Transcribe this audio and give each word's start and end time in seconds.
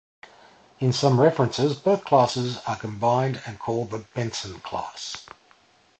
In 0.79 0.93
some 0.93 1.21
references 1.21 1.75
both 1.75 2.05
classes 2.05 2.57
are 2.65 2.75
combined 2.75 3.39
and 3.45 3.59
called 3.59 3.91
the 3.91 3.99
"Benson" 3.99 4.59
class. 4.61 5.27